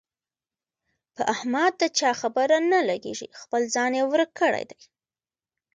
په 1.15 1.21
احمد 1.33 1.73
د 1.81 1.83
چا 1.97 2.11
خبره 2.21 2.57
نه 2.71 2.79
لګېږي، 2.89 3.27
خپل 3.41 3.61
ځان 3.75 3.91
یې 3.97 4.03
ورک 4.11 4.31
کړی 4.41 4.63
دی. 4.69 4.81